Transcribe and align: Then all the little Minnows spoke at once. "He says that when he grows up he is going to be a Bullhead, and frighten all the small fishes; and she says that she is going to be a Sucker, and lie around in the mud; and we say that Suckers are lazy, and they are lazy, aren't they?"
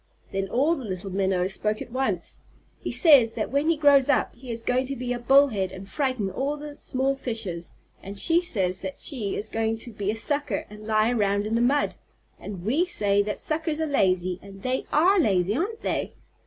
Then 0.31 0.47
all 0.49 0.73
the 0.75 0.83
little 0.83 1.11
Minnows 1.11 1.53
spoke 1.53 1.79
at 1.79 1.91
once. 1.91 2.39
"He 2.79 2.91
says 2.91 3.35
that 3.35 3.51
when 3.51 3.69
he 3.69 3.77
grows 3.77 4.09
up 4.09 4.33
he 4.33 4.49
is 4.49 4.63
going 4.63 4.87
to 4.87 4.95
be 4.95 5.13
a 5.13 5.19
Bullhead, 5.19 5.71
and 5.71 5.87
frighten 5.87 6.31
all 6.31 6.57
the 6.57 6.75
small 6.79 7.15
fishes; 7.15 7.73
and 8.01 8.17
she 8.17 8.41
says 8.41 8.81
that 8.81 8.99
she 8.99 9.35
is 9.35 9.47
going 9.47 9.77
to 9.77 9.91
be 9.91 10.09
a 10.09 10.15
Sucker, 10.15 10.65
and 10.71 10.87
lie 10.87 11.11
around 11.11 11.45
in 11.45 11.53
the 11.53 11.61
mud; 11.61 11.97
and 12.39 12.63
we 12.65 12.87
say 12.87 13.21
that 13.21 13.37
Suckers 13.37 13.79
are 13.79 13.85
lazy, 13.85 14.39
and 14.41 14.63
they 14.63 14.85
are 14.91 15.19
lazy, 15.19 15.55
aren't 15.55 15.83
they?" 15.83 16.15